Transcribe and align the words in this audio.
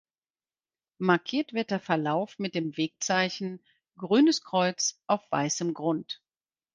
Markiert 0.97 1.53
wird 1.53 1.69
der 1.69 1.79
Verlauf 1.79 2.39
mit 2.39 2.55
dem 2.55 2.75
Wegzeichen 2.75 3.63
„grünes 3.99 4.41
Kreuz 4.43 4.99
auf 5.05 5.29
weißem 5.31 5.75
Grund“. 5.75 6.23